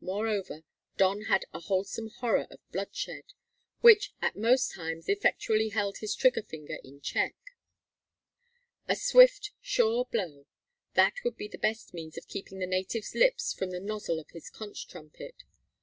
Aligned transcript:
Moreover, 0.00 0.62
Don 0.96 1.24
had 1.24 1.44
a 1.52 1.60
wholesome 1.60 2.08
horror 2.08 2.46
of 2.50 2.60
bloodshed, 2.72 3.34
which 3.82 4.14
at 4.22 4.34
most 4.34 4.72
times 4.74 5.06
effectually 5.06 5.68
held 5.68 5.98
his 5.98 6.14
trigger 6.14 6.40
finger 6.42 6.78
in 6.82 7.02
check. 7.02 7.34
A 8.88 8.96
swift, 8.96 9.50
sure 9.60 10.06
blow 10.06 10.46
that 10.94 11.16
would 11.26 11.36
be 11.36 11.46
the 11.48 11.58
best 11.58 11.92
means 11.92 12.16
of 12.16 12.26
keeping 12.26 12.58
the 12.58 12.66
native's 12.66 13.14
lips 13.14 13.52
from 13.52 13.70
the 13.70 13.78
nozzle 13.78 14.18
of 14.18 14.30
his 14.30 14.48
conch 14.48 14.86
trumpet. 14.88 15.42